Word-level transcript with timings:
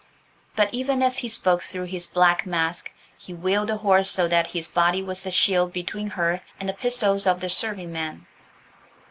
But 0.55 0.73
even 0.73 1.03
as 1.03 1.19
he 1.19 1.29
spoke 1.29 1.61
through 1.61 1.83
his 1.83 2.07
black 2.07 2.47
mask, 2.47 2.91
he 3.19 3.35
wheeled 3.35 3.69
the 3.69 3.77
horse 3.77 4.09
so 4.09 4.27
that 4.29 4.47
his 4.47 4.67
body 4.67 5.03
was 5.03 5.27
a 5.27 5.31
shield 5.31 5.73
between 5.73 6.07
her 6.09 6.41
and 6.59 6.67
the 6.67 6.73
pistols 6.73 7.27
of 7.27 7.39
the 7.39 7.49
serving 7.49 7.91
men. 7.91 8.25